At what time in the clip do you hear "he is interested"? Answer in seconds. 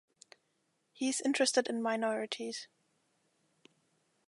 0.93-1.67